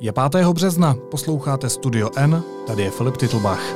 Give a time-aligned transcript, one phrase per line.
[0.00, 0.46] Je 5.
[0.46, 3.74] března, posloucháte Studio N, tady je Filip Titlbach.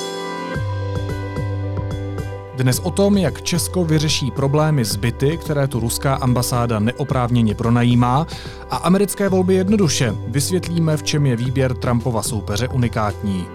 [2.57, 8.27] Dnes o tom, jak Česko vyřeší problémy s byty, které tu ruská ambasáda neoprávněně pronajímá,
[8.71, 10.15] a americké volby jednoduše.
[10.29, 13.47] Vysvětlíme, v čem je výběr Trumpova soupeře unikátní.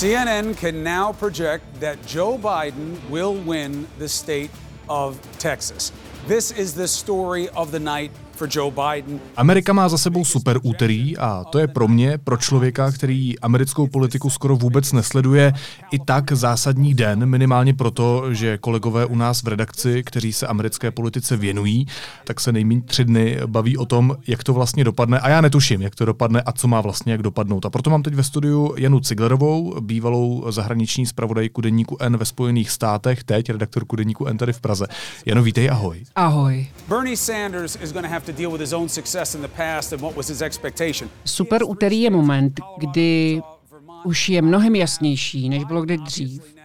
[0.00, 4.50] CNN can now project that Joe Biden will win the state
[4.88, 5.92] of Texas.
[6.26, 8.10] This is the story of the night
[9.36, 13.86] Amerika má za sebou super úterý a to je pro mě, pro člověka, který americkou
[13.86, 15.52] politiku skoro vůbec nesleduje,
[15.90, 20.90] i tak zásadní den, minimálně proto, že kolegové u nás v redakci, kteří se americké
[20.90, 21.86] politice věnují,
[22.24, 25.82] tak se nejméně tři dny baví o tom, jak to vlastně dopadne a já netuším,
[25.82, 27.66] jak to dopadne a co má vlastně jak dopadnout.
[27.66, 32.70] A proto mám teď ve studiu Janu Ciglerovou, bývalou zahraniční zpravodajku deníku N ve Spojených
[32.70, 34.86] státech, teď redaktorku deníku N tady v Praze.
[35.26, 36.04] Jano, vítej, ahoj.
[36.16, 36.66] Ahoj.
[36.88, 39.92] Bernie Sanders is going to have to deal with his own success in the past
[39.92, 41.10] and what was his expectation.
[41.24, 43.42] Super úterý je moment, kdy
[44.04, 46.56] už je mnohem jasnější, než bylo kdy dřív,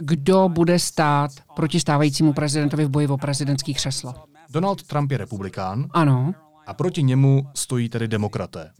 [0.00, 4.14] kdo bude stát proti stávajícímu prezidentovi v boji o prezidentský křeslo.
[4.50, 5.86] Donald Trump je republikán.
[5.90, 6.34] Ano.
[6.66, 8.70] A proti němu stojí tedy demokraté.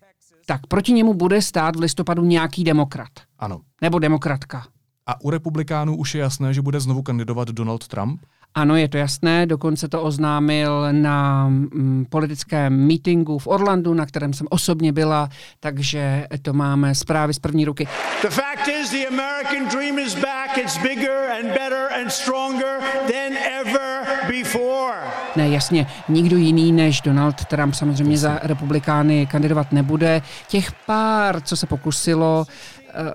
[0.47, 3.11] Tak proti němu bude stát v listopadu nějaký demokrat.
[3.39, 3.61] Ano.
[3.83, 4.67] Nebo demokratka.
[5.07, 8.20] A u republikánů už je jasné, že bude znovu kandidovat Donald Trump?
[8.59, 14.33] Ano, je to jasné, dokonce to oznámil na mm, politickém meetingu v Orlandu, na kterém
[14.33, 15.28] jsem osobně byla,
[15.61, 17.89] takže to máme zprávy z první ruky.
[18.23, 23.39] The fact is the American dream is back, it's bigger and better and stronger than
[23.61, 24.98] ever before.
[25.36, 30.23] Ne, jasně, nikdo jiný než Donald Trump samozřejmě za republikány kandidovat nebude.
[30.48, 32.47] Těch pár, co se pokusilo,
[32.95, 33.14] Eh,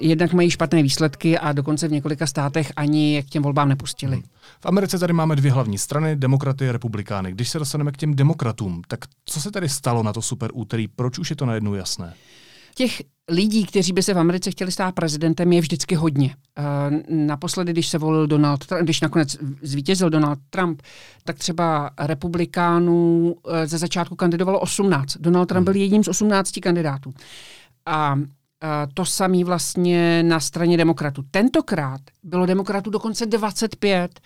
[0.00, 4.16] jednak mají špatné výsledky a dokonce v několika státech ani k těm volbám nepustili.
[4.16, 4.24] Hmm.
[4.60, 7.32] V Americe tady máme dvě hlavní strany, demokraty a republikány.
[7.32, 10.88] Když se dostaneme k těm demokratům, tak co se tady stalo na to super úterý?
[10.88, 12.14] Proč už je to najednou jasné?
[12.74, 16.36] Těch lidí, kteří by se v Americe chtěli stát prezidentem, je vždycky hodně.
[16.58, 20.82] Uh, naposledy, když se volil Donald Trump, když nakonec zvítězil Donald Trump,
[21.24, 25.16] tak třeba republikánů uh, ze začátku kandidovalo 18.
[25.16, 25.72] Donald Trump hmm.
[25.72, 27.14] byl jedním z 18 kandidátů.
[27.86, 28.16] A
[28.94, 31.24] to samé vlastně na straně demokratů.
[31.30, 34.20] Tentokrát bylo demokratů dokonce 25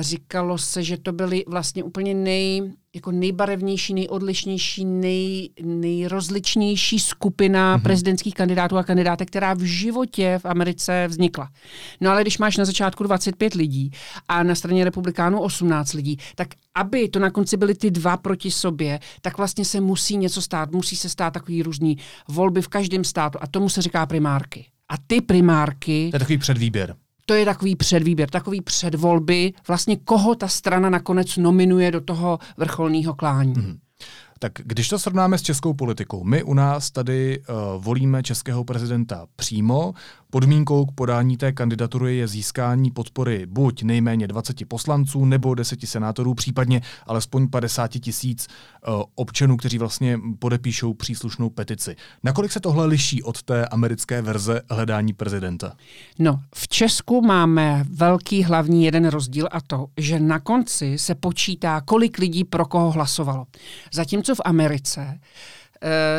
[0.00, 7.82] říkalo se, že to byly vlastně úplně nej, jako nejbarevnější, nejodlišnější, nej, nejrozličnější skupina mm-hmm.
[7.82, 11.48] prezidentských kandidátů a kandidátek, která v životě v Americe vznikla.
[12.00, 13.90] No ale když máš na začátku 25 lidí
[14.28, 18.50] a na straně republikánů 18 lidí, tak aby to na konci byly ty dva proti
[18.50, 20.72] sobě, tak vlastně se musí něco stát.
[20.72, 21.98] Musí se stát takový různý
[22.28, 24.66] volby v každém státu a tomu se říká primárky.
[24.88, 26.08] A ty primárky...
[26.10, 26.96] To je takový předvýběr
[27.26, 33.14] to je takový předvýběr, takový předvolby, vlastně koho ta strana nakonec nominuje do toho vrcholného
[33.14, 33.54] klání.
[33.54, 33.78] Mm-hmm.
[34.38, 39.26] Tak když to srovnáme s českou politikou, my u nás tady uh, volíme českého prezidenta
[39.36, 39.92] přímo,
[40.34, 46.34] Podmínkou k podání té kandidatury je získání podpory buď nejméně 20 poslanců nebo 10 senátorů,
[46.34, 48.48] případně alespoň 50 tisíc
[48.88, 51.96] uh, občanů, kteří vlastně podepíšou příslušnou petici.
[52.22, 55.76] Nakolik se tohle liší od té americké verze hledání prezidenta?
[56.18, 61.80] No, v Česku máme velký hlavní jeden rozdíl a to, že na konci se počítá,
[61.80, 63.46] kolik lidí pro koho hlasovalo.
[63.92, 65.63] Zatímco v Americe Eh,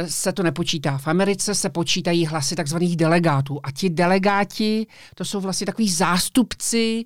[0.06, 0.98] se to nepočítá.
[0.98, 3.60] V Americe se počítají hlasy takzvaných delegátů.
[3.64, 7.06] A ti delegáti, to jsou vlastně takový zástupci,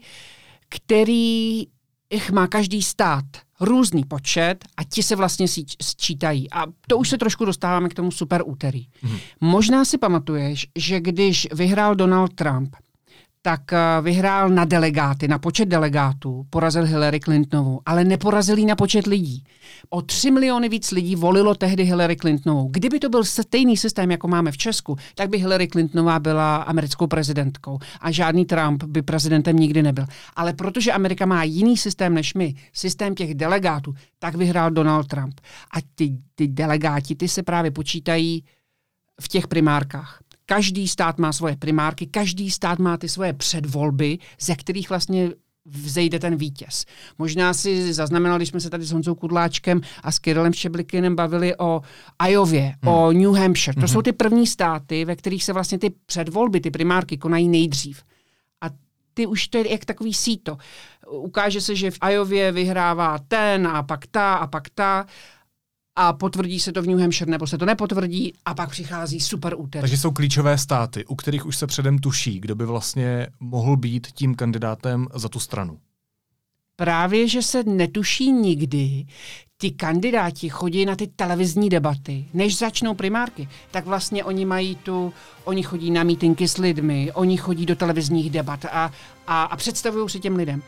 [0.69, 1.59] který
[2.13, 3.25] jich má každý stát
[3.59, 5.45] různý počet a ti se vlastně
[5.81, 6.51] sčítají.
[6.51, 8.85] A to už se trošku dostáváme k tomu super úterý.
[9.01, 9.17] Hmm.
[9.41, 12.75] Možná si pamatuješ, že když vyhrál Donald Trump,
[13.41, 18.75] tak eh, vyhrál na delegáty, na počet delegátů, porazil Hillary Clintonovou, ale neporazil ji na
[18.75, 19.43] počet lidí.
[19.89, 22.69] O 3 miliony víc lidí volilo tehdy Hillary Clintonovou.
[22.71, 27.07] Kdyby to byl stejný systém, jako máme v Česku, tak by Hillary Clintonová byla americkou
[27.07, 30.05] prezidentkou a žádný Trump by prezidentem nikdy nebyl.
[30.35, 35.39] Ale protože Amerika má jiný systém než my, systém těch delegátů, tak vyhrál Donald Trump.
[35.73, 38.43] A ty, ty delegáti, ty se právě počítají
[39.21, 40.19] v těch primárkách.
[40.49, 45.31] Každý stát má svoje primárky, každý stát má ty svoje předvolby, ze kterých vlastně
[45.65, 46.85] vzejde ten vítěz.
[47.17, 51.57] Možná si zaznamenal, když jsme se tady s Honzou Kudláčkem a s Kirillem Šeblikinem bavili
[51.57, 51.81] o
[52.19, 52.93] Ajově, hmm.
[52.93, 53.73] o New Hampshire.
[53.75, 53.87] To hmm.
[53.87, 58.03] jsou ty první státy, ve kterých se vlastně ty předvolby, ty primárky konají nejdřív.
[58.61, 58.69] A
[59.13, 60.57] ty už to je jak takový síto.
[61.09, 65.05] Ukáže se, že v Ajově vyhrává ten a pak ta a pak ta
[66.01, 69.53] a potvrdí se to v New Hampshire nebo se to nepotvrdí a pak přichází super
[69.57, 69.81] úterý.
[69.81, 74.07] Takže jsou klíčové státy, u kterých už se předem tuší, kdo by vlastně mohl být
[74.07, 75.79] tím kandidátem za tu stranu.
[76.75, 79.05] Právě, že se netuší nikdy,
[79.57, 85.13] ti kandidáti chodí na ty televizní debaty, než začnou primárky, tak vlastně oni mají tu,
[85.43, 88.91] oni chodí na mítinky s lidmi, oni chodí do televizních debat a,
[89.27, 90.61] a, a představují se těm lidem.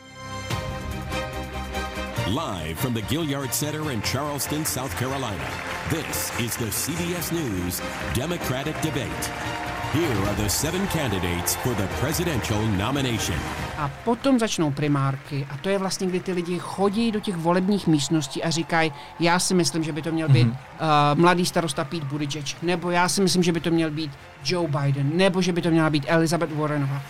[2.31, 5.47] Live from the Gilliard Center in Charleston, South Carolina,
[5.89, 7.81] this is the CBS News
[8.13, 9.25] Democratic Debate.
[9.91, 13.35] Here are the seven candidates for the presidential nomination.
[13.77, 17.87] A potom začnou primárky a to je vlastně, kdy ty lidi chodí do těch volebních
[17.87, 21.13] místností a říkají, já si myslím, že by to měl být mm-hmm.
[21.13, 24.11] uh, mladý starosta Pete Buttigieg, nebo já si myslím, že by to měl být
[24.45, 27.01] Joe Biden, nebo že by to měla být Elizabeth Warrenová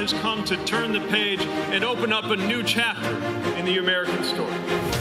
[0.00, 1.42] has come to turn the page
[1.74, 3.14] and open up a new chapter
[3.58, 4.56] in the American story.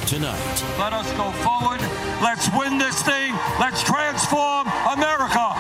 [0.06, 1.80] Tonight, let us go forward.
[2.22, 3.34] Let's win this thing.
[3.60, 5.56] Let's transform America.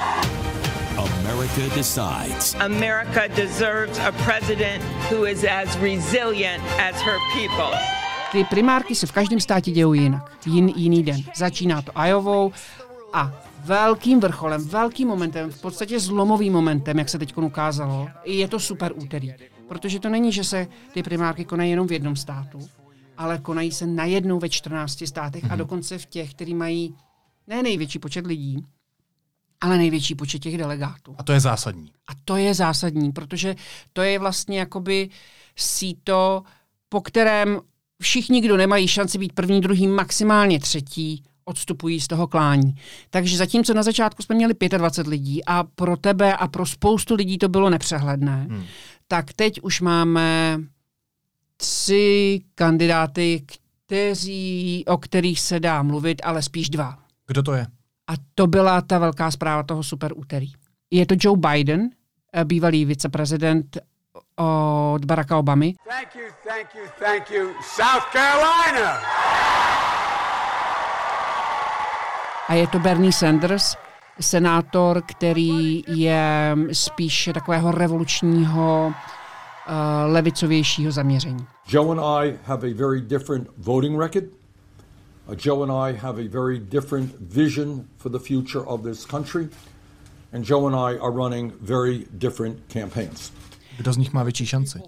[1.24, 2.56] America decides.
[2.60, 7.72] America deserves a president who is as resilient as her people.
[8.32, 10.32] Ty primárky se v každém státě dějou jinak.
[10.46, 11.22] Jin, jiný den.
[11.36, 12.52] Začíná to Ajovou
[13.14, 13.32] a
[13.64, 18.94] velkým vrcholem, velkým momentem, v podstatě zlomovým momentem, jak se teď ukázalo, je to super
[18.96, 19.34] úterý.
[19.68, 22.60] Protože to není, že se ty primárky konají jenom v jednom státu,
[23.18, 25.52] ale konají se najednou ve 14 státech mm-hmm.
[25.52, 25.58] a mhm.
[25.58, 26.96] dokonce v těch, který mají
[27.48, 28.66] ne největší počet lidí,
[29.62, 31.16] ale největší počet těch delegátů.
[31.18, 31.92] A to je zásadní.
[32.08, 33.56] A to je zásadní, protože
[33.94, 35.10] to je vlastně jakoby
[35.56, 36.44] síto,
[36.90, 37.60] po kterém
[38.02, 42.76] všichni, kdo nemají šanci být první, druhý, maximálně třetí, odstupují z toho klání.
[43.10, 47.38] Takže zatímco na začátku jsme měli 25 lidí a pro tebe a pro spoustu lidí
[47.38, 48.64] to bylo nepřehledné, hmm.
[49.08, 50.60] tak teď už máme
[51.58, 53.46] tři kandidáty,
[53.86, 56.98] kteří, o kterých se dá mluvit, ale spíš dva.
[57.28, 57.68] Kdo to je?
[58.08, 60.52] A to byla ta velká zpráva toho super úterý.
[60.92, 61.90] Je to Joe Biden,
[62.34, 63.78] eh, bývalý viceprezident
[64.36, 65.74] od Baracka Obamy.
[65.90, 69.69] Thank you, thank you, thank you, South Carolina!
[72.50, 73.76] A je to Bernie Sanders,
[74.22, 79.74] senátor, který je spíš takového revolučního uh,
[80.14, 81.46] levicovějšího zaměření.
[81.68, 84.24] Joe and I have a very different voting record.
[85.28, 89.50] Uh, Joe and I have a very different vision for the future of this country.
[90.34, 93.32] And Joe and I are running very different campaigns.
[93.78, 94.80] Kdo z nich má větší šanci?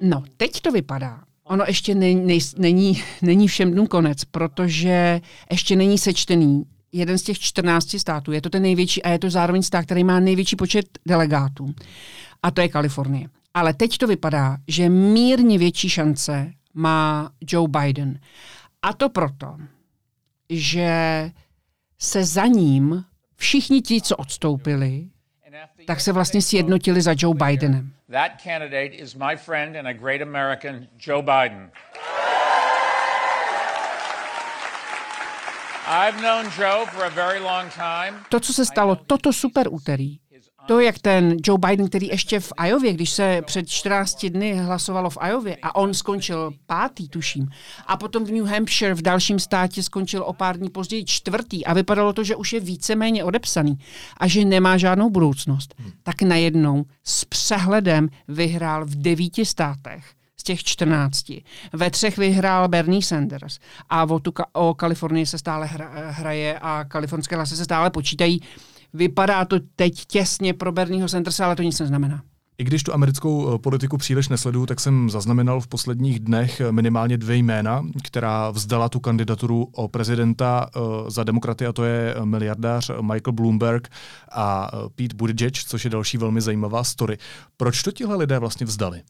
[0.00, 1.20] No, teď to vypadá.
[1.44, 5.20] Ono ještě ne, ne, není, není všem dnům konec, protože
[5.50, 6.64] ještě není sečtený
[6.94, 8.32] jeden z těch 14 států.
[8.32, 11.74] Je to ten největší a je to zároveň stát, který má největší počet delegátů.
[12.42, 13.28] A to je Kalifornie.
[13.54, 18.20] Ale teď to vypadá, že mírně větší šance má Joe Biden.
[18.82, 19.56] A to proto,
[20.50, 21.30] že
[21.98, 23.04] se za ním
[23.36, 25.08] všichni ti, co odstoupili,
[25.86, 27.92] tak se vlastně sjednotili za Joe Bidenem.
[28.10, 31.70] That candidate is my friend and a great American, Joe Biden.
[38.28, 40.18] To, co se stalo, toto super úterý,
[40.66, 45.10] to, jak ten Joe Biden, který ještě v Ajově, když se před 14 dny hlasovalo
[45.10, 47.48] v Ajově a on skončil pátý, tuším,
[47.86, 51.74] a potom v New Hampshire v dalším státě skončil o pár dní později čtvrtý a
[51.74, 53.78] vypadalo to, že už je víceméně odepsaný
[54.16, 60.04] a že nemá žádnou budoucnost, tak najednou s přehledem vyhrál v devíti státech
[60.44, 61.32] těch 14.
[61.72, 63.58] Ve třech vyhrál Bernie Sanders
[63.90, 68.40] a o, tu, o Kalifornii se stále hra, hraje a kalifornské hlasy se stále počítají.
[68.92, 72.22] Vypadá to teď těsně pro Bernieho Sandersa, ale to nic neznamená.
[72.58, 76.72] I když tu americkou eh, politiku příliš nesleduju, tak jsem zaznamenal v posledních dnech eh,
[76.72, 82.14] minimálně dvě jména, která vzdala tu kandidaturu o prezidenta eh, za demokraty, a to je
[82.24, 83.88] miliardář Michael Bloomberg
[84.32, 87.18] a Pete Buttigieg, což je další velmi zajímavá story.
[87.56, 89.02] Proč to tihle lidé vlastně vzdali?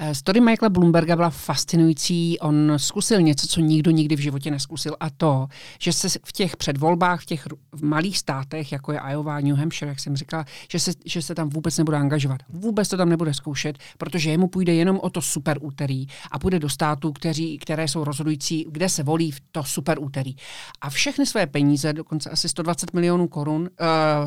[0.00, 2.38] Eh, story Michaela Bloomberga byla fascinující.
[2.38, 5.48] On zkusil něco, co nikdo nikdy v životě neskusil, a to,
[5.80, 7.46] že se v těch předvolbách, v těch
[7.82, 11.48] malých státech, jako je Iowa, New Hampshire, jak jsem říkal, že se, že se tam
[11.48, 12.40] vůbec nebude angažovat.
[12.48, 16.58] Vůbec to tam nebude zkoušet, protože jemu půjde jenom o to super úterý a půjde
[16.58, 20.36] do států, kteří, které jsou rozhodující, kde se volí v to super úterý.
[20.80, 23.68] A všechny své peníze, dokonce asi 120 milionů korun, uh,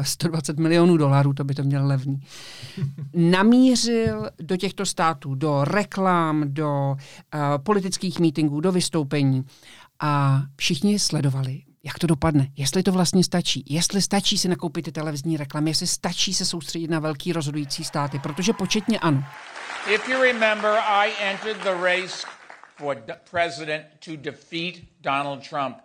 [0.02, 2.20] eh, 120 milionů dolarů, to by to měl levný,
[3.14, 6.98] namířil do těchto států, do reklam, do uh,
[7.64, 9.46] politických mítinků, do vystoupení.
[10.00, 14.92] A všichni sledovali, jak to dopadne, jestli to vlastně stačí, jestli stačí si nakoupit ty
[14.92, 19.24] televizní reklamy, jestli stačí se soustředit na velký rozhodující státy, protože početně ano.
[19.94, 22.28] If you remember, I entered the race
[22.78, 22.98] for
[23.32, 25.78] president to defeat Donald Trump.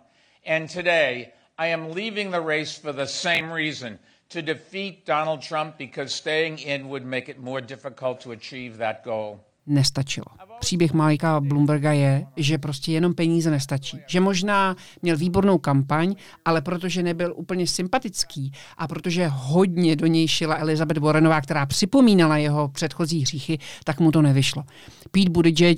[0.45, 5.77] And today, I am leaving the race for the same reason to defeat Donald Trump
[5.77, 10.25] because staying in would make it more difficult to achieve that goal nestačilo.
[10.59, 13.99] Příběh Malika Bloomberga je, že prostě jenom peníze nestačí.
[14.07, 20.27] Že možná měl výbornou kampaň, ale protože nebyl úplně sympatický a protože hodně do něj
[20.27, 24.63] šila Elizabeth Warrenová, která připomínala jeho předchozí hříchy, tak mu to nevyšlo.
[25.11, 25.77] Pete Buttigieg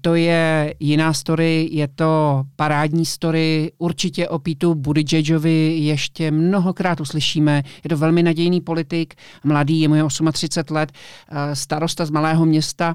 [0.00, 7.62] to je jiná story, je to parádní story, určitě o Pítu Buttigiegovi ještě mnohokrát uslyšíme.
[7.84, 9.14] Je to velmi nadějný politik,
[9.44, 12.94] mladý, je mu je 38 let, eh, starosta z malého města,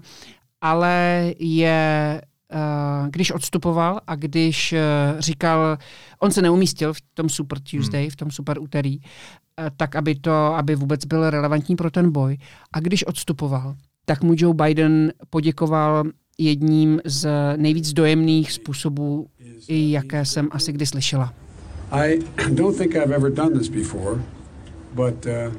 [0.62, 4.82] ale je eh, když odstupoval a když eh,
[5.20, 5.78] říkal,
[6.20, 8.12] on se neumístil v tom Super Tuesday, hmm.
[8.12, 9.00] v tom Super úterý,
[9.78, 12.38] tak aby to, aby vůbec byl relevantní pro ten boj.
[12.74, 16.04] A když odstupoval, tak mu Joe Biden poděkoval
[16.40, 19.28] jedním z nejvíc dojemných způsobů,
[19.70, 21.34] jaké jsem asi kdy slyšela.
[21.92, 22.20] I
[22.50, 24.22] don't think I've ever done this before,
[24.94, 25.54] but uh,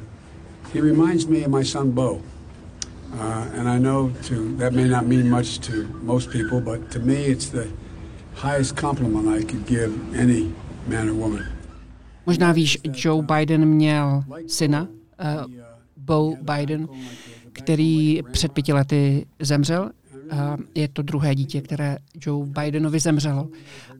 [0.75, 2.13] he reminds me of my son Bo.
[2.13, 5.73] Uh, and I know to, that may not mean much to
[6.03, 7.67] most people, but to me it's the
[8.35, 10.53] highest compliment I could give any
[10.89, 11.45] man or woman.
[12.27, 15.45] Možná víš, Joe Biden měl syna, uh,
[15.97, 16.89] Bo Biden,
[17.53, 19.91] který před pěti lety zemřel
[20.75, 23.49] je to druhé dítě, které Joe Bidenovi zemřelo.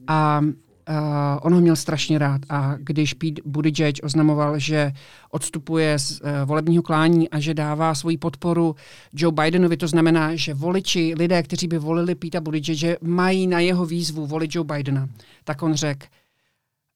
[0.07, 0.41] A
[0.89, 0.97] Uh,
[1.41, 4.91] on ho měl strašně rád a když Pete Buttigieg oznamoval, že
[5.31, 8.75] odstupuje z uh, volebního klání a že dává svoji podporu
[9.13, 13.85] Joe Bidenovi, to znamená, že voliči, lidé, kteří by volili Pete Buttigieg, mají na jeho
[13.85, 15.09] výzvu volit Joe Bidena,
[15.43, 16.07] tak on řekl,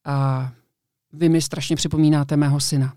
[0.08, 0.48] uh,
[1.14, 2.94] vy mi strašně připomínáte mého syna.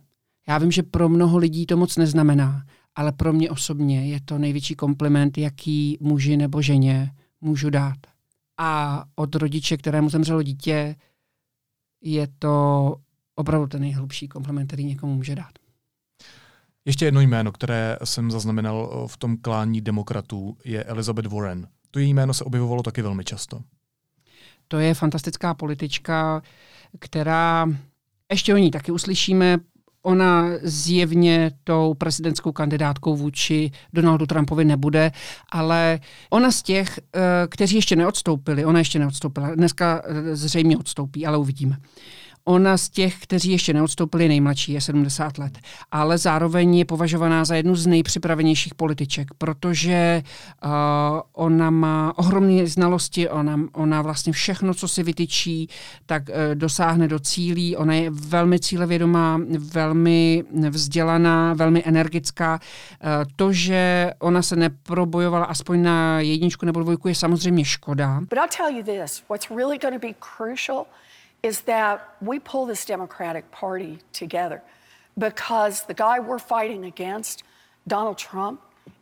[0.49, 2.63] Já vím, že pro mnoho lidí to moc neznamená,
[2.99, 7.97] ale pro mě osobně je to největší kompliment, jaký muži nebo ženě můžu dát.
[8.59, 10.97] A od rodiče, kterému zemřelo dítě,
[12.03, 12.97] je to
[13.35, 15.53] opravdu ten nejhlubší kompliment, který někomu může dát.
[16.85, 21.69] Ještě jedno jméno, které jsem zaznamenal v tom klání demokratů, je Elizabeth Warren.
[21.91, 23.61] To její jméno se objevovalo taky velmi často.
[24.69, 26.43] To je fantastická politička,
[26.99, 27.67] která
[28.31, 29.59] ještě o ní taky uslyšíme,
[30.09, 35.13] Ona zjevně tou prezidentskou kandidátkou vůči Donaldu Trumpovi nebude,
[35.53, 36.01] ale
[36.31, 41.39] ona z těch, eh, kteří ještě neodstoupili, ona ještě neodstoupila, dneska eh, zřejmě odstoupí, ale
[41.39, 41.77] uvidíme.
[42.49, 45.59] Ona z těch, kteří ještě neodstoupili, nejmladší, je 70 let,
[45.91, 50.23] ale zároveň je považovaná za jednu z nejpřipravenějších političek, protože
[50.65, 50.71] uh,
[51.33, 55.69] ona má ohromné znalosti, ona, ona vlastně všechno, co si vytyčí,
[56.07, 62.61] tak uh, dosáhne do cílí, ona je velmi cílevědomá, velmi vzdělaná, velmi energická.
[62.61, 68.21] Uh, to, že ona se neprobojovala aspoň na jedničku nebo dvojku, je samozřejmě škoda.
[68.21, 70.87] But I'll tell you this, what's really going to be crucial
[71.43, 74.63] is that we pull this Democratic Party together
[75.17, 77.43] because the guy we're fighting against,
[77.87, 78.61] Donald Trump,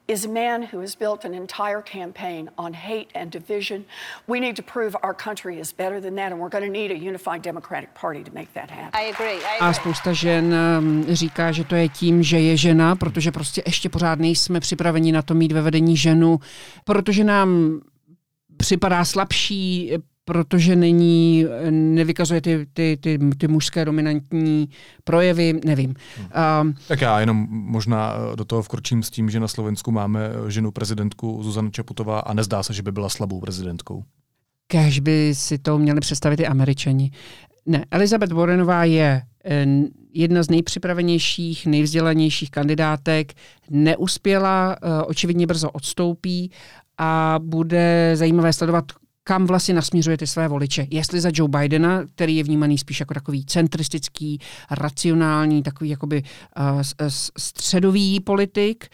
[0.09, 3.85] is a man who has built an entire campaign on hate and division.
[4.26, 6.90] We need to prove our country is better than that, and we're going to need
[6.90, 9.00] a unified Democratic Party to make that happen.
[9.00, 9.69] I agree, I agree.
[9.69, 13.88] A spousta žen um, říká, že to je tím, že je žena, protože prostě ještě
[13.88, 16.40] pořád nejsme připraveni na to mít ve vedení ženu,
[16.85, 17.81] protože nám
[18.57, 19.93] připadá slabší
[20.28, 24.68] protože není, nevykazuje ty, ty, ty, ty mužské dominantní
[25.04, 25.95] projevy, nevím.
[26.16, 26.68] Hmm.
[26.68, 30.71] Uh, tak já jenom možná do toho vkročím s tím, že na Slovensku máme ženu
[30.71, 34.04] prezidentku Zuzanu Čaputová a nezdá se, že by byla slabou prezidentkou.
[34.66, 37.11] Kež by si to měli představit i američani.
[37.66, 39.66] Ne, Elizabeth Warrenová je eh,
[40.12, 43.33] jedna z nejpřipravenějších, nejvzdělanějších kandidátek,
[43.71, 46.50] neuspěla, eh, očividně brzo odstoupí
[46.99, 48.85] a bude zajímavé sledovat,
[49.28, 50.87] kam vlastně nasměřuje ty své voliče.
[50.90, 54.38] Jestli za Joe Bidena, který je vnímaný spíš jako takový centristický,
[54.71, 56.83] racionální, takový jakoby uh,
[57.38, 58.88] středový politik,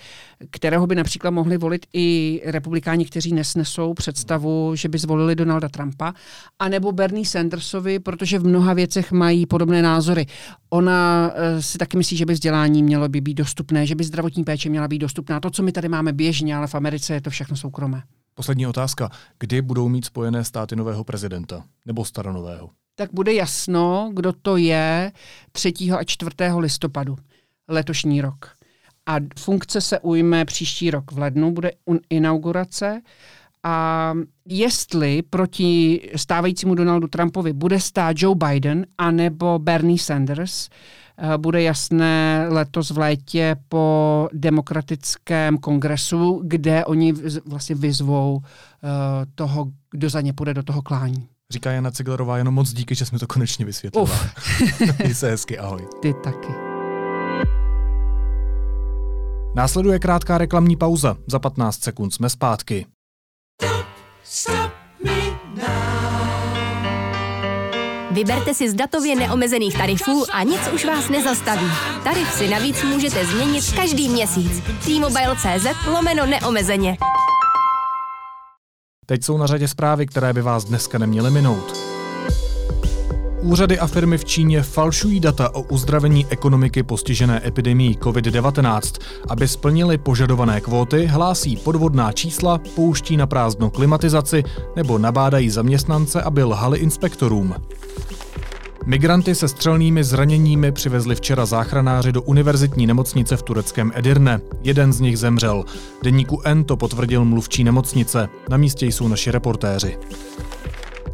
[0.51, 6.15] kterého by například mohli volit i republikáni, kteří nesnesou představu, že by zvolili Donalda Trumpa,
[6.59, 10.27] anebo Bernie Sandersovi, protože v mnoha věcech mají podobné názory.
[10.71, 14.45] Ona uh, si taky myslí, že by vzdělání mělo by být dostupné, že by zdravotní
[14.45, 15.41] péče měla být dostupná.
[15.41, 18.03] To, co my tady máme běžně, ale v Americe je to všechno soukromé.
[18.35, 19.11] Poslední otázka.
[19.39, 21.65] Kdy budou mít Spojené státy nového prezidenta?
[21.87, 22.71] Nebo staronového?
[22.95, 25.13] Tak bude jasno, kdo to je
[25.53, 25.73] 3.
[25.99, 26.31] a 4.
[26.57, 27.17] listopadu
[27.69, 28.51] letošní rok.
[29.07, 31.71] A funkce se ujme příští rok v lednu, bude
[32.11, 33.03] inaugurace.
[33.63, 34.15] A
[34.49, 41.02] jestli proti stávajícímu Donaldu Trumpovi bude stát Joe Biden anebo Bernie Sanders, Eh,
[41.37, 47.13] bude jasné letos v létě po demokratickém kongresu, kde oni
[47.47, 48.89] vlastně vyzvou eh,
[49.35, 51.29] toho, kdo za ně půjde do toho klání.
[51.51, 54.21] Říká Jana Ciglerová, jenom moc díky, že jsme to konečně vysvětlila.
[54.99, 55.87] Měj se hezky, ahoj.
[56.03, 56.53] Ty taky.
[59.55, 61.17] Následuje krátká reklamní pauza.
[61.27, 62.87] Za 15 sekund jsme zpátky.
[64.25, 64.72] Stop
[68.13, 71.67] Vyberte si z datově neomezených tarifů a nic už vás nezastaví.
[72.05, 74.63] Tarif si navíc můžete změnit každý měsíc.
[74.85, 76.97] T-Mobile.cz lomeno neomezeně.
[79.07, 81.92] Teď jsou na řadě zprávy, které by vás dneska neměly minout.
[83.43, 89.03] Úřady a firmy v Číně falšují data o uzdravení ekonomiky postižené epidemií COVID-19.
[89.29, 94.45] Aby splnili požadované kvóty, hlásí podvodná čísla, pouští na prázdno klimatizaci
[94.77, 97.55] nebo nabádají zaměstnance, aby lhali inspektorům.
[98.87, 104.41] Migranty se střelnými zraněními přivezli včera záchranáři do univerzitní nemocnice v tureckém Edirne.
[104.63, 105.65] Jeden z nich zemřel.
[106.03, 108.29] Deníku N to potvrdil mluvčí nemocnice.
[108.49, 109.99] Na místě jsou naši reportéři.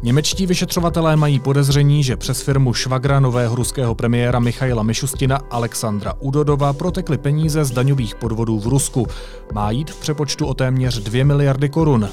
[0.03, 6.73] Němečtí vyšetřovatelé mají podezření, že přes firmu švagra nového ruského premiéra Michaila Mišustina Alexandra Udodova
[6.73, 9.07] protekly peníze z daňových podvodů v Rusku.
[9.53, 12.09] Má jít v přepočtu o téměř 2 miliardy korun.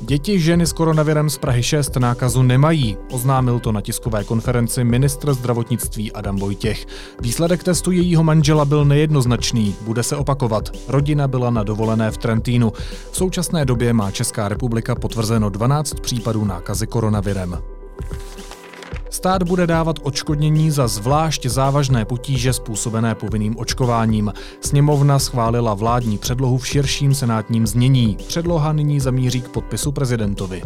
[0.00, 5.34] Děti ženy s koronavirem z Prahy 6 nákazu nemají, oznámil to na tiskové konferenci ministr
[5.34, 6.86] zdravotnictví Adam Vojtěch.
[7.20, 10.70] Výsledek testu jejího manžela byl nejednoznačný, bude se opakovat.
[10.88, 12.72] Rodina byla na dovolené v Trentínu.
[13.10, 17.58] V současné době má Česká republika potvrzeno 12 případů nákazy koronavirem.
[19.10, 24.32] Stát bude dávat odškodnění za zvlášť závažné potíže způsobené povinným očkováním.
[24.60, 28.16] Sněmovna schválila vládní předlohu v širším senátním znění.
[28.26, 30.62] Předloha nyní zamíří k podpisu prezidentovi.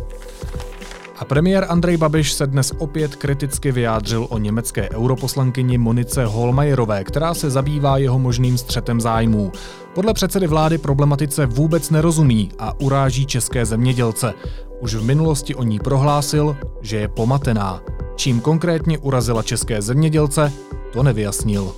[1.18, 7.34] A premiér Andrej Babiš se dnes opět kriticky vyjádřil o německé europoslankyni Monice Holmajerové, která
[7.34, 9.52] se zabývá jeho možným střetem zájmů.
[9.94, 14.34] Podle předsedy vlády problematice vůbec nerozumí a uráží české zemědělce.
[14.80, 17.82] Už v minulosti o ní prohlásil, že je pomatená.
[18.16, 20.52] Čím konkrétně urazila české zemědělce,
[20.92, 21.72] to nevyjasnil.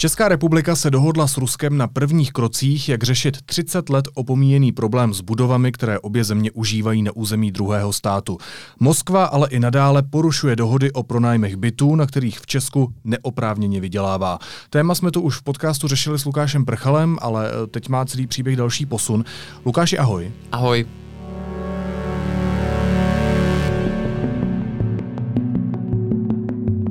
[0.00, 5.14] Česká republika se dohodla s Ruskem na prvních krocích, jak řešit 30 let opomíjený problém
[5.14, 8.38] s budovami, které obě země užívají na území druhého státu.
[8.80, 14.38] Moskva ale i nadále porušuje dohody o pronájmech bytů, na kterých v Česku neoprávněně vydělává.
[14.70, 18.56] Téma jsme tu už v podcastu řešili s Lukášem Prchalem, ale teď má celý příběh
[18.56, 19.24] další posun.
[19.66, 20.32] Lukáši, ahoj.
[20.52, 20.86] Ahoj.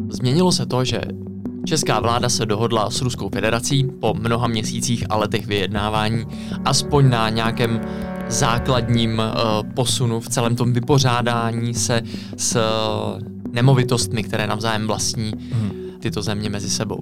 [0.09, 1.01] Změnilo se to, že
[1.67, 6.25] česká vláda se dohodla s Ruskou federací po mnoha měsících a letech vyjednávání
[6.65, 7.81] aspoň na nějakém
[8.27, 12.01] základním uh, posunu v celém tom vypořádání se
[12.37, 13.19] s uh,
[13.51, 15.71] nemovitostmi, které navzájem vlastní hmm.
[15.99, 16.99] tyto země mezi sebou.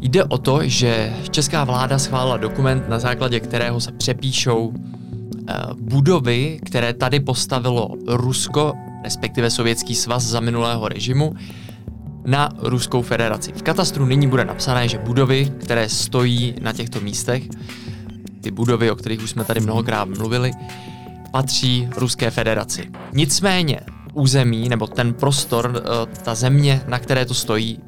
[0.00, 4.74] Jde o to, že česká vláda schválila dokument, na základě kterého se přepíšou uh,
[5.80, 8.72] budovy, které tady postavilo Rusko,
[9.04, 11.34] respektive Sovětský svaz za minulého režimu,
[12.28, 13.52] na Ruskou federaci.
[13.52, 17.42] V katastru nyní bude napsané, že budovy, které stojí na těchto místech,
[18.40, 20.52] ty budovy, o kterých už jsme tady mnohokrát mluvili,
[21.30, 22.90] patří Ruské federaci.
[23.12, 23.80] Nicméně
[24.12, 27.78] území nebo ten prostor, eh, ta země, na které to stojí,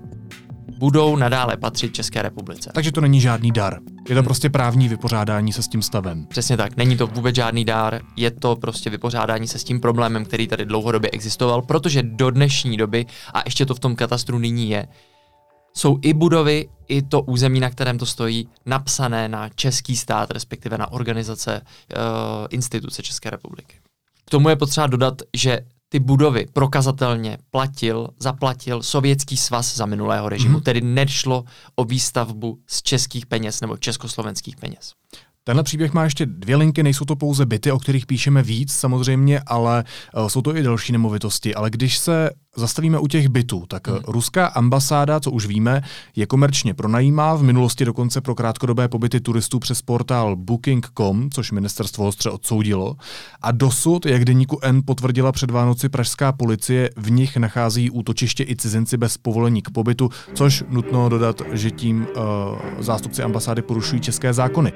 [0.80, 2.70] budou nadále patřit České republice.
[2.74, 3.78] Takže to není žádný dar.
[4.08, 6.26] Je to prostě právní vypořádání se s tím stavem.
[6.26, 6.76] Přesně tak.
[6.76, 10.64] Není to vůbec žádný dár, je to prostě vypořádání se s tím problémem, který tady
[10.64, 14.88] dlouhodobě existoval, protože do dnešní doby, a ještě to v tom katastru nyní je,
[15.74, 20.78] jsou i budovy, i to území, na kterém to stojí, napsané na český stát, respektive
[20.78, 23.76] na organizace, uh, instituce České republiky.
[24.26, 25.60] K tomu je potřeba dodat, že
[25.92, 30.62] ty budovy prokazatelně platil, zaplatil Sovětský svaz za minulého režimu, mm-hmm.
[30.62, 34.92] tedy nešlo o výstavbu z českých peněz nebo československých peněz.
[35.44, 39.40] Tenhle příběh má ještě dvě linky, nejsou to pouze byty, o kterých píšeme víc samozřejmě,
[39.46, 39.84] ale
[40.16, 41.54] uh, jsou to i další nemovitosti.
[41.54, 43.98] Ale když se zastavíme u těch bytů, tak hmm.
[44.06, 45.82] ruská ambasáda, co už víme,
[46.16, 52.06] je komerčně pronajímá, v minulosti dokonce pro krátkodobé pobyty turistů přes portál Booking.com, což ministerstvo
[52.06, 52.96] ostře odsoudilo.
[53.42, 58.56] A dosud, jak deníku N potvrdila před Vánoci pražská policie, v nich nachází útočiště i
[58.56, 64.32] cizinci bez povolení k pobytu, což nutno dodat, že tím uh, zástupci ambasády porušují české
[64.32, 64.72] zákony.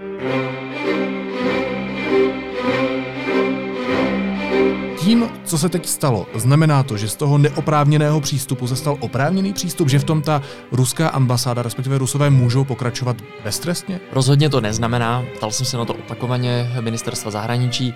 [5.05, 9.53] Tím, co se teď stalo, znamená to, že z toho neoprávněného přístupu se stal oprávněný
[9.53, 14.01] přístup, že v tom ta ruská ambasáda, respektive rusové, můžou pokračovat beztrestně?
[14.13, 15.25] Rozhodně to neznamená.
[15.37, 17.95] Ptal jsem se na to opakovaně ministerstva zahraničí.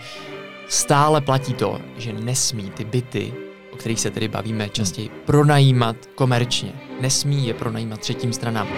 [0.68, 3.32] Stále platí to, že nesmí ty byty,
[3.72, 6.72] o kterých se tedy bavíme častěji, pronajímat komerčně.
[7.00, 8.68] Nesmí je pronajímat třetím stranám.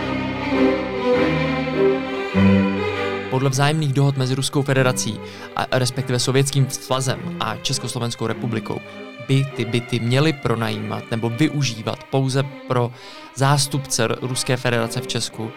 [3.41, 5.21] Podle vzájemných dohod mezi Ruskou federací
[5.57, 8.81] a respektive Sovětským svazem a Československou republikou
[9.29, 12.93] by ty byty měly pronajímat nebo využívat pouze pro
[13.35, 15.51] zástupce Ruské federace v Česku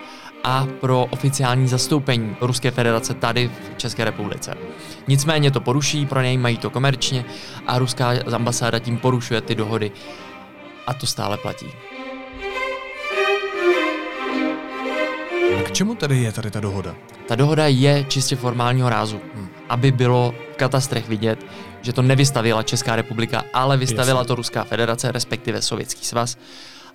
[0.44, 4.56] a pro oficiální zastoupení Ruské federace tady v České republice.
[5.08, 7.26] Nicméně to poruší, pronajímají to komerčně
[7.68, 9.92] a ruská ambasáda tím porušuje ty dohody
[10.88, 11.68] a to stále platí.
[15.62, 16.96] K čemu tedy je tady ta dohoda?
[17.28, 19.48] Ta dohoda je čistě formálního rázu, hm.
[19.70, 21.46] aby bylo v katastrech vidět,
[21.82, 24.28] že to nevystavila Česká republika, ale vystavila Jasně.
[24.28, 26.38] to Ruská federace, respektive Sovětský svaz.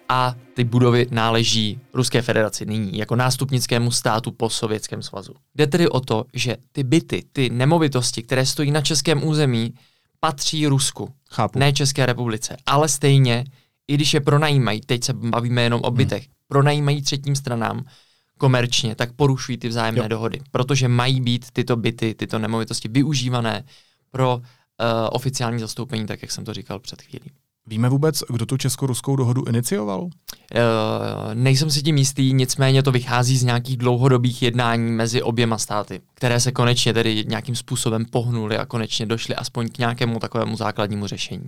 [0.09, 5.33] A ty budovy náleží Ruské federaci nyní jako nástupnickému státu po Sovětském svazu.
[5.55, 9.75] Jde tedy o to, že ty byty, ty nemovitosti, které stojí na českém území,
[10.21, 11.59] patří Rusku, Chápu.
[11.59, 12.57] ne České republice.
[12.67, 13.45] Ale stejně,
[13.89, 15.97] i když je pronajímají, teď se bavíme jenom o hmm.
[15.97, 16.33] bytech, hmm.
[16.49, 17.85] pronajímají třetím stranám,
[18.39, 20.09] komerčně, tak porušují ty vzájemné jo.
[20.09, 23.65] dohody, protože mají být tyto byty, tyto nemovitosti využívané
[24.11, 24.43] pro uh,
[25.11, 27.31] oficiální zastoupení, tak jak jsem to říkal před chvílí.
[27.67, 30.01] Víme vůbec, kdo tu česko-ruskou dohodu inicioval?
[30.01, 30.11] Uh,
[31.35, 36.41] nejsem si tím jistý, nicméně to vychází z nějakých dlouhodobých jednání mezi oběma státy, které
[36.41, 41.47] se konečně tedy nějakým způsobem pohnuly a konečně došly aspoň k nějakému takovému základnímu řešení.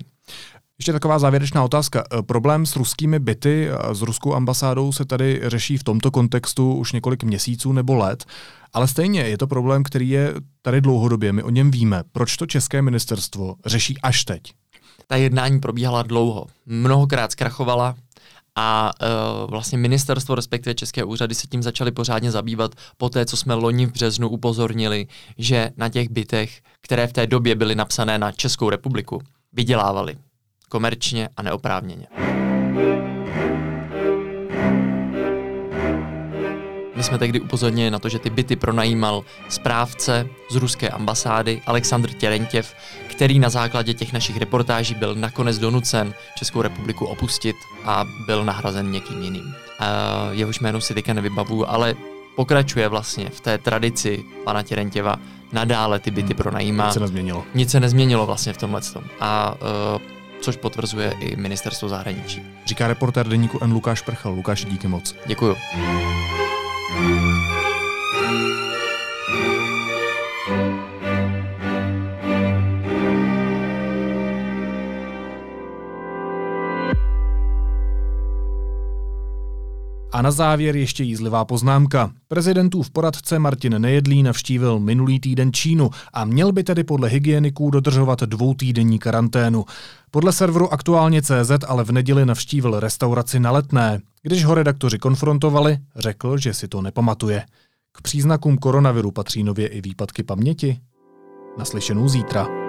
[0.80, 2.04] Ještě taková závěrečná otázka.
[2.18, 6.74] E, problém s ruskými byty a s ruskou ambasádou se tady řeší v tomto kontextu
[6.74, 8.24] už několik měsíců nebo let,
[8.72, 12.02] ale stejně je to problém, který je tady dlouhodobě, my o něm víme.
[12.12, 14.42] Proč to české ministerstvo řeší až teď?
[15.06, 16.46] Ta jednání probíhala dlouho.
[16.66, 17.94] Mnohokrát zkrachovala
[18.56, 23.36] a uh, vlastně ministerstvo, respektive české úřady se tím začaly pořádně zabývat po té, co
[23.36, 25.06] jsme loni v březnu upozornili,
[25.38, 29.20] že na těch bytech, které v té době byly napsané na Českou republiku,
[29.52, 30.16] vydělávali
[30.70, 32.06] komerčně a neoprávněně.
[36.96, 42.10] My jsme tehdy upozornili na to, že ty byty pronajímal správce z ruské ambasády Aleksandr
[42.12, 42.74] Těrentěv,
[43.10, 48.90] který na základě těch našich reportáží byl nakonec donucen Českou republiku opustit a byl nahrazen
[48.90, 49.54] někým jiným.
[50.30, 51.94] Jehož jméno si teďka nevybavu, ale
[52.36, 55.16] pokračuje vlastně v té tradici pana Těrentěva
[55.52, 56.84] nadále ty byty pronajímá.
[56.84, 57.44] Nic se nezměnilo.
[57.54, 59.04] Nic se nezměnilo vlastně v tomhle tom.
[59.20, 59.54] A
[59.94, 62.42] uh, což potvrzuje i ministerstvo zahraničí.
[62.66, 63.72] Říká reportér deníku N.
[63.72, 64.32] Lukáš Prchal.
[64.32, 65.16] Lukáš, díky moc.
[65.26, 65.56] Děkuju.
[80.22, 82.10] Na závěr ještě jízlivá poznámka.
[82.28, 88.20] Prezidentův poradce Martin Nejedlý navštívil minulý týden Čínu a měl by tedy podle hygieniků dodržovat
[88.20, 89.64] dvoutýdenní karanténu.
[90.10, 94.00] Podle serveru aktuálně CZ ale v neděli navštívil restauraci na letné.
[94.22, 97.44] Když ho redaktoři konfrontovali, řekl, že si to nepamatuje.
[97.92, 100.78] K příznakům koronaviru patří nově i výpadky paměti.
[101.58, 102.59] Naslyšenou zítra.